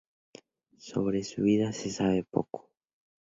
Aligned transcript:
Sobre 0.79 1.23
su 1.23 1.43
vida 1.43 1.73
se 1.73 1.91
sabe 1.91 2.23
poco. 2.23 2.71